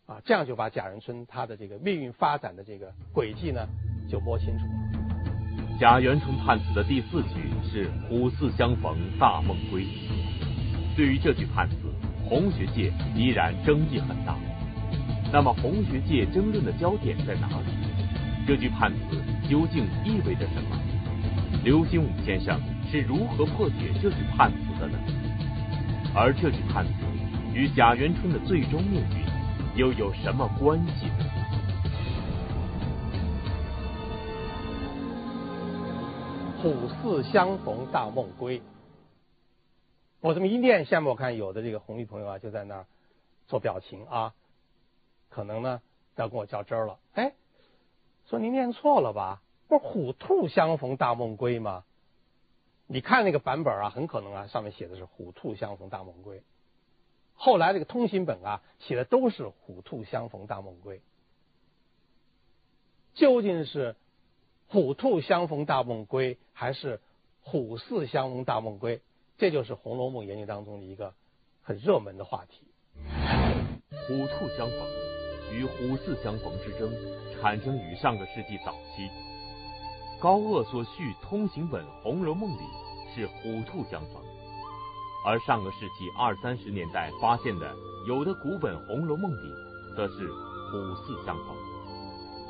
[0.06, 3.68] 啊，这样就把贾元春他的这个命运发展的这个轨迹呢
[4.10, 5.78] 就摸清楚了。
[5.80, 9.88] 贾元春判词的第四句是“虎兕相逢大梦归”。
[10.96, 11.76] 对于这句判词，
[12.32, 14.38] 红学界依然争议很大。
[15.34, 17.68] 那么，红学界争论的焦点在哪里？
[18.48, 20.80] 这句判词究竟意味着什么？
[21.62, 22.58] 刘心武先生
[22.90, 24.98] 是如何破解这句判词的呢？
[26.16, 26.94] 而这句判词
[27.54, 29.26] 与贾元春的最终命运
[29.76, 31.26] 又有什么关系呢？
[36.62, 38.62] 虎兕相逢大梦归。
[40.22, 42.86] 我这么一念，下面我看有的这个红衣朋友啊，就在那
[43.48, 44.34] 做表情啊，
[45.30, 45.82] 可能呢
[46.16, 47.00] 要跟我较真儿了。
[47.14, 47.34] 哎，
[48.28, 49.42] 说您念错了吧？
[49.68, 51.84] 不是虎兔相逢大梦归吗？
[52.88, 56.44] 你看那个版本啊，很可能啊，上面写的是虎兔相逢大梦归。
[57.34, 61.02] 后来这个通行本啊，写的都是虎兔相逢大梦归。
[63.14, 63.96] 究竟是？
[64.68, 67.02] 虎兔相逢大梦归，还是
[67.42, 69.02] 虎兕相逢大梦归？
[69.42, 71.16] 这就是《红楼梦》研究当中的一个
[71.64, 72.68] 很热门的话题。
[73.90, 74.78] 虎兔相逢
[75.52, 76.94] 与虎兕相逢之争，
[77.34, 79.10] 产生于上个世纪早期。
[80.20, 82.64] 高鹗所续《通行本·红楼梦》里
[83.16, 84.22] 是虎兔相逢，
[85.26, 87.74] 而上个世纪二三十年代发现的
[88.08, 89.50] 有的古本《红楼梦》里，
[89.96, 90.28] 则是
[90.70, 91.56] 虎兕相逢，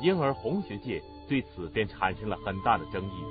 [0.02, 1.02] 因而红学界。
[1.26, 3.24] 对此便产生了很大的争议。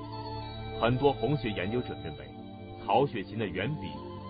[0.81, 2.25] 很多红学研究者认为，
[2.91, 3.87] 曹雪芹的原笔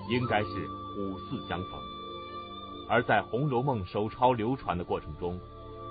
[0.08, 1.70] 应该是虎四相逢。
[2.88, 5.40] 而在《红楼梦》手抄流传的过程中，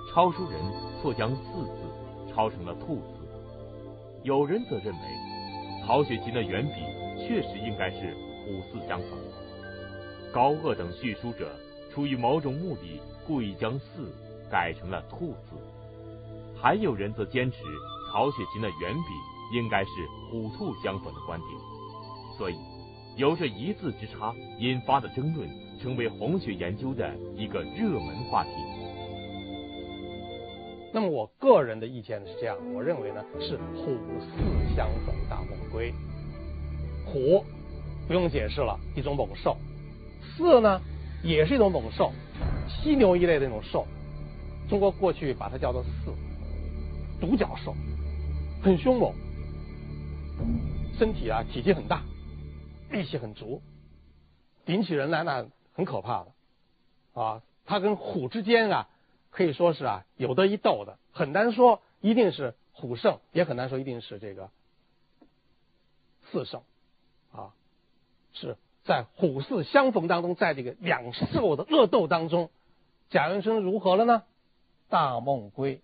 [0.09, 0.61] 抄书人
[1.01, 3.27] 错将“四”字抄成了“兔”字。
[4.23, 6.75] 有人则认为，曹雪芹的原笔
[7.17, 9.19] 确实应该是虎四相逢。
[10.33, 11.53] 高鹗等叙书者
[11.93, 14.15] 出于某种目的，故意将“四”
[14.49, 15.57] 改成了“兔”字。
[16.55, 17.57] 还有人则坚持
[18.13, 19.89] 曹雪芹的原笔应该是
[20.31, 21.51] 虎兔相逢的观点，
[22.37, 22.55] 所以
[23.17, 25.47] 由这一字之差引发的争论，
[25.81, 28.49] 成为红学研究的一个热门话题。
[30.93, 35.93] 那么我个人的意见是这样，我认为呢是虎兕相逢大梦归。
[37.05, 37.43] 虎
[38.07, 39.55] 不用解释了，一种猛兽；
[40.37, 40.81] 兕呢
[41.23, 42.11] 也是一种猛兽，
[42.67, 43.87] 犀牛一类的那种兽。
[44.69, 46.13] 中国过去把它叫做兕。
[47.21, 47.75] 独角兽
[48.61, 49.13] 很凶猛，
[50.97, 52.01] 身体啊体积很大，
[52.91, 53.61] 力气很足，
[54.65, 56.31] 顶起人来那很可怕的
[57.21, 57.41] 啊！
[57.65, 58.87] 他跟虎之间啊
[59.29, 64.49] 可以说是啊有得一斗的，很难说一定是虎胜，也很难说一定是这个
[66.31, 66.61] 四胜
[67.31, 67.53] 啊！
[68.33, 72.49] 是在虎四相逢当中，在这个两兽的恶斗当中，
[73.09, 74.23] 贾元春如何了呢？
[74.89, 75.81] 大梦归。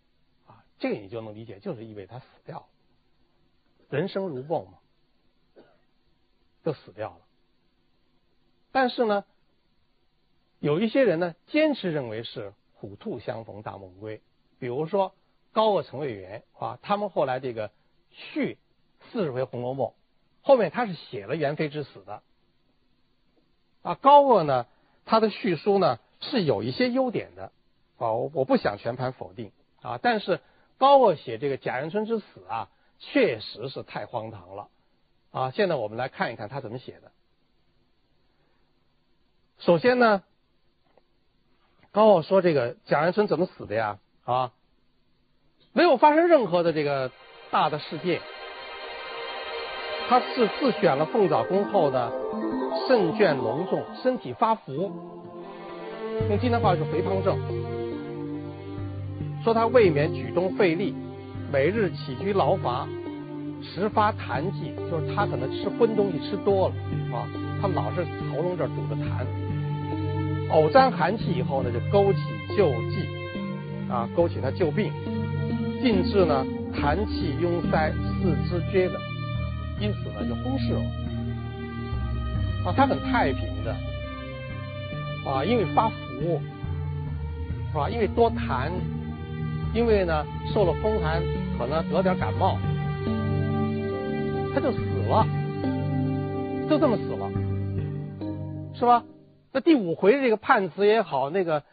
[0.48, 2.66] 啊这个你就能理解，就是意味他死掉了。
[3.90, 4.74] 人生如梦嘛，
[6.68, 7.20] 就死掉了。
[8.74, 9.24] 但是呢，
[10.60, 14.22] 有一些人呢，坚持认为是虎兔相逢大梦归。
[14.60, 15.16] 比如说
[15.54, 17.72] 高鹗、陈伟元啊，他们后来这个
[18.12, 18.58] 续
[19.12, 19.88] 四十回《红楼梦》，
[20.42, 22.22] 后面他是写了元妃之死的。
[23.84, 24.68] 啊，高鹗呢，
[25.06, 27.52] 他的叙书呢是有一些优点的
[27.98, 29.52] 啊，我我不想全盘否定
[29.82, 30.42] 啊，但是。
[30.80, 34.70] 高鹗写这个贾元春之死啊，确实是太荒唐了
[35.38, 35.52] 啊！
[35.52, 37.12] 现在我们来看一看他怎么写的。
[39.60, 40.24] 首先呢，
[41.92, 44.00] 高鹗说这个贾元春怎么死的呀？
[44.26, 44.52] 啊，
[45.74, 47.12] 没有发生任何的这个
[47.52, 48.20] 大的事件，
[50.10, 52.12] 他是自选了凤藻宫后呢，
[52.88, 54.92] 肾倦脓重，身体发福，
[56.30, 57.38] 用今天话说肥胖症。
[59.44, 60.96] 说他未免举动费力，
[61.52, 62.88] 每日起居劳乏，
[63.62, 66.76] 时发痰气，就是他可能吃荤东西吃多了
[67.16, 67.28] 啊，
[67.62, 69.26] 他老是喉咙这儿堵着痰，
[70.52, 72.20] 偶沾寒气以后呢，就勾起
[72.56, 73.08] 旧疾，
[73.92, 74.92] 啊，勾起他旧病，
[75.82, 79.02] 近至呢痰气壅塞，四肢厥冷，
[79.80, 80.82] 因此呢就昏逝了。
[82.66, 83.76] 啊，他很太平的，
[85.30, 86.42] 啊，因为发福，
[87.72, 87.90] 是吧？
[87.90, 88.72] 因为多痰。
[89.74, 91.22] 因为呢，受了风寒，
[91.60, 92.58] 可能得点感冒，
[94.54, 95.26] 他就死了，
[96.70, 97.30] 就这么死了，
[98.76, 99.06] 是吧？
[99.52, 101.64] 那第五回这个判词也好，那个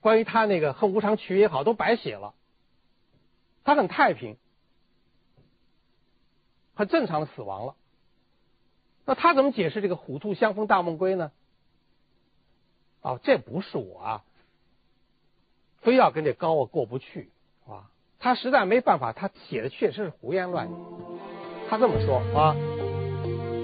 [0.00, 2.34] 关于他那个恨无常曲也好，都白写了。
[3.64, 4.36] 他很太平，
[6.74, 7.74] 很正常的死亡了。
[9.04, 11.32] 那他怎么解释这个虎兔相逢大梦归呢？
[13.02, 14.24] 哦，这不是我啊。
[15.82, 17.30] 非要跟这高鹗过不去
[17.66, 17.90] 啊！
[18.22, 20.70] 他实在没办法，他写的确实是胡言乱语。
[21.70, 22.54] 他这么说啊，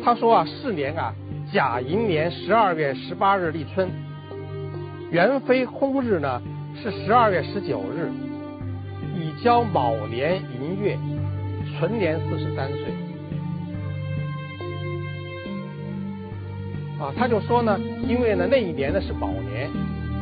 [0.02, 1.14] 他说啊，是年啊，
[1.52, 3.90] 甲寅年十二月十八日立春，
[5.10, 6.40] 元妃薨日呢
[6.82, 8.10] 是十二月十九日，
[9.14, 10.98] 已交卯年寅月，
[11.78, 12.78] 纯年四十三岁。
[16.98, 17.78] 啊，他就说呢，
[18.08, 19.70] 因为呢那一年呢是卯年，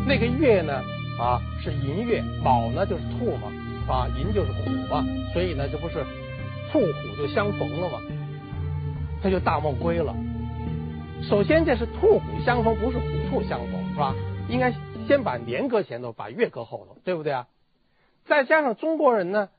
[0.08, 0.82] 那个月呢
[1.20, 3.52] 啊是寅月，卯呢就是兔嘛，
[3.92, 6.04] 啊寅就是虎嘛，所以呢这不是
[6.72, 8.00] 兔虎就相逢了嘛，
[9.22, 10.14] 他就大梦归了。
[11.28, 14.14] 首先这是兔虎相逢，不是虎兔相逢，是吧？
[14.48, 14.72] 应该
[15.06, 17.48] 先把年搁前头，把月搁后头，对不对啊？
[18.26, 19.50] 再加上中国人呢，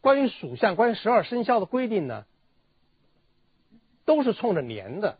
[0.00, 2.24] 关于属相、关于十二生肖的规定呢。
[4.06, 5.18] 都是冲着年的，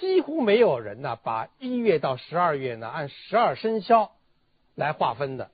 [0.00, 4.10] 几乎没有人呢把一月到十二月呢按十二生肖
[4.78, 5.50] 来划分的。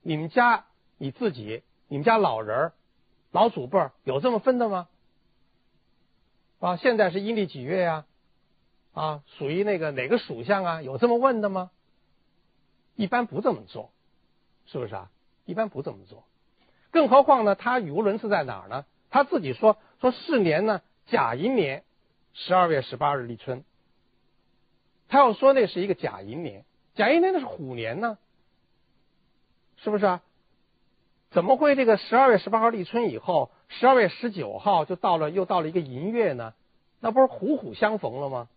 [0.00, 0.64] 你们家
[0.96, 2.72] 你自己，你们家老人
[3.32, 4.88] 老祖辈有这么分的吗？
[6.60, 8.06] 啊，现在是阴历几月呀？
[8.94, 10.82] 啊，属于那个哪个属相啊？
[10.82, 11.72] 有这么问的吗？
[12.94, 13.90] 一般不这么做，
[14.66, 15.10] 是不是啊？
[15.44, 16.24] 一般不这么做。
[16.92, 18.86] 更何况呢，他语无伦次在哪儿呢？
[19.10, 19.76] 他自己说。
[20.00, 21.84] 说是年呢，甲寅年
[22.34, 23.64] 十二月十八日立春。
[25.08, 26.64] 他要说那是一个甲寅年，
[26.94, 28.18] 甲寅年那是虎年呢，
[29.76, 30.22] 是不是啊？
[31.30, 36.54] 怎么会这个十二月十八号立春以后，十二月十九号就到了又到了一个寅月呢？
[37.00, 38.48] 那不是虎虎相逢了吗？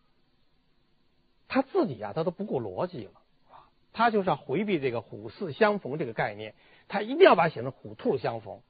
[1.47, 3.11] 他自己呀，他都不顾逻辑了
[3.93, 6.53] 他就是要回避这个虎巳相逢这个概念，
[6.87, 8.61] 他一定要把它写成虎兔相逢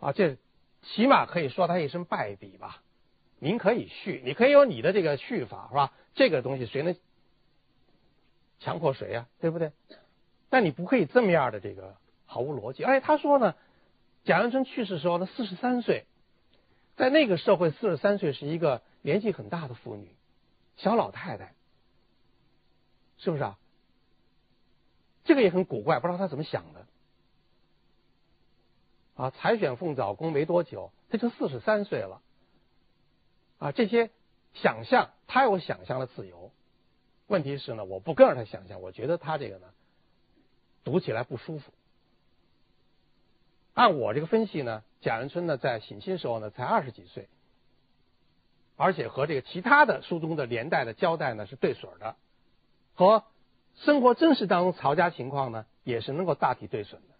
[0.00, 0.36] 啊，这。
[0.94, 2.80] 起码可以说他一身败笔吧。
[3.40, 5.92] 您可以续，你可以有你的这个续法，是吧？
[6.14, 6.94] 这个东西谁能
[8.58, 9.26] 强迫谁呀？
[9.40, 9.72] 对不对？
[10.48, 12.84] 但你不可以这么样的这个毫无逻辑。
[12.84, 13.54] 而且他说呢，
[14.24, 16.06] 贾元春去世时候呢四十三岁，
[16.96, 20.14] 在那个社会四十三岁是一个年纪很大的妇女，
[20.76, 21.52] 小老太太，
[23.18, 23.58] 是不是啊？
[25.24, 26.86] 这个也很古怪，不知道他怎么想的。
[29.16, 32.22] 啊，才选凤藻宫没多久，他就四十三岁了。
[33.58, 34.10] 啊，这些
[34.54, 36.52] 想象，他有想象的自由。
[37.26, 39.66] 问题是呢，我不跟着他想象，我觉得他这个呢，
[40.84, 41.72] 读起来不舒服。
[43.74, 47.28] 按我这个分析呢，贾元春呢在省亲时候呢才二十几岁，
[48.76, 52.16] 而且和这个其他的书中的连带的交代呢是对水的，
[52.94, 53.24] 和
[53.76, 57.14] 生活真实当中曹家情况呢也是能够大体对准的，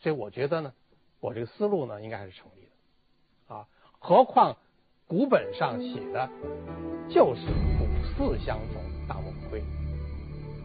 [0.00, 0.72] 所以我觉得呢。
[1.20, 2.62] 我这个思路呢，应该还是成立
[3.46, 3.68] 的，啊，
[4.00, 4.56] 何况
[5.06, 6.28] 古本上写的
[7.08, 7.42] 就是
[7.78, 9.01] 古四相逢大梦
[9.52, 9.60] 归，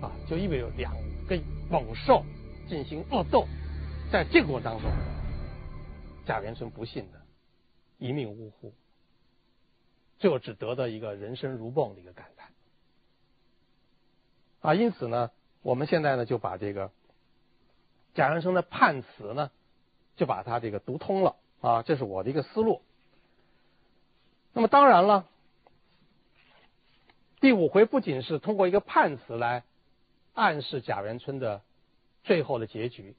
[0.02, 0.96] 啊，就意味着两
[1.28, 1.38] 个
[1.70, 2.24] 猛兽
[2.70, 3.46] 进行恶斗，
[4.12, 4.90] 在这个过程当中，
[6.26, 7.22] 贾元春不幸的
[7.98, 8.74] 一命呜呼，
[10.20, 12.50] 最后只得到一个人生如梦的一个感叹，
[14.62, 15.32] 啊，因此呢，
[15.62, 16.92] 我们现在呢就把这个
[18.14, 19.52] 贾元春的判词呢。
[20.16, 22.82] 就把它这个读通了啊，这是我的一个思路。
[24.52, 25.28] 那么当然了，
[27.40, 29.64] 第五回不仅是通过一个判词来
[30.34, 31.62] 暗示贾元春的
[32.24, 33.16] 最后的结局，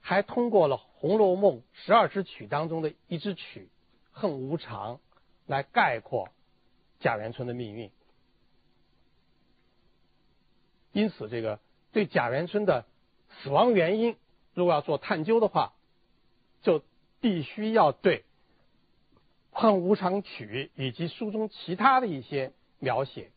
[0.00, 3.68] 还通过了《红楼梦》十二支曲当中的一支曲
[4.18, 4.96] 《恨无常》
[5.46, 6.30] 来概括
[6.98, 7.90] 贾元春的命运。
[10.92, 11.60] 因此，这个
[11.92, 12.86] 对贾元春的
[13.42, 14.16] 死亡原因，
[14.54, 15.74] 如果要做探究的话，
[16.62, 16.82] 就
[17.20, 18.20] 必须要对
[19.50, 23.30] 《恨无常曲》以及书中其他的一些描写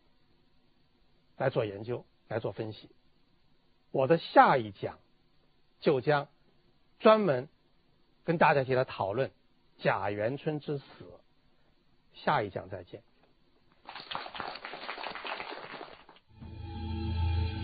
[1.42, 2.88] 来做研究、来做分析。
[3.90, 5.00] 我的下一讲
[5.80, 6.28] 就将
[7.00, 7.50] 专门
[8.24, 9.32] 跟大家一起来讨论
[9.80, 10.84] 贾元春之死。
[12.14, 13.02] 下一讲再见。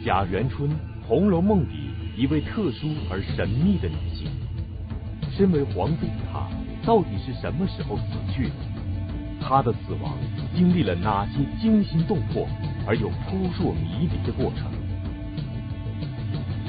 [0.04, 0.72] 贾元春，
[1.08, 4.32] 《红楼梦》里一位特殊而神秘的女性。
[5.32, 6.50] 身为皇妃的她，
[6.84, 8.04] 到底是什么时候死
[8.34, 8.56] 去的
[9.48, 9.62] 他？
[9.62, 10.18] 的死亡
[10.54, 12.46] 经历了哪些惊心动魄
[12.86, 14.70] 而又扑朔迷离的过程？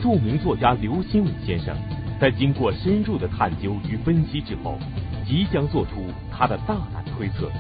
[0.01, 1.77] 著名作家刘心武先生
[2.21, 4.79] 在经过深入的探究与分析之后，
[5.27, 7.51] 即将做出他的大胆推测，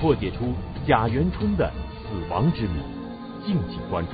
[0.00, 0.54] 破解出
[0.86, 1.68] 贾元春的
[2.04, 2.80] 死亡之谜。
[3.44, 4.12] 敬请关注。